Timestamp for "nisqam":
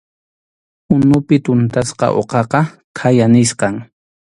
3.33-3.75